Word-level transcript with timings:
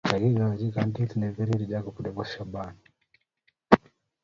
Kakikachi 0.07 0.67
kadit 0.75 1.11
ne 1.15 1.27
pirir 1.35 1.61
Jacob 1.71 1.95
nebo 2.01 2.21
shabana 2.31 2.81